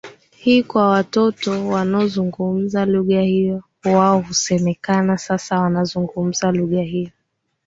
hii 0.35 0.63
kwa 0.63 0.89
watoto 0.89 1.67
wanaozungumza 1.67 2.85
lugha 2.85 3.21
hiyo 3.21 3.63
wao 3.85 4.19
husemekana 4.19 5.17
sasa 5.17 5.59
wanazungumza 5.59 6.51
lugha 6.51 6.81
hiyo 6.81 7.11